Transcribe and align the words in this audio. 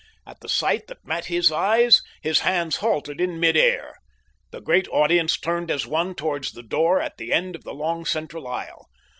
At 0.25 0.39
the 0.39 0.49
sight 0.49 0.87
that 0.87 1.05
met 1.05 1.25
his 1.25 1.51
eyes 1.51 2.01
his 2.23 2.39
hands 2.39 2.77
halted 2.77 3.21
in 3.21 3.39
mid 3.39 3.55
air. 3.55 3.97
The 4.49 4.59
great 4.59 4.87
audience 4.87 5.37
turned 5.39 5.69
as 5.69 5.85
one 5.85 6.15
toward 6.15 6.45
the 6.45 6.63
doors 6.63 7.03
at 7.03 7.17
the 7.17 7.31
end 7.31 7.55
of 7.55 7.63
the 7.63 7.73
long 7.75 8.05
central 8.05 8.47
aisle. 8.47 8.87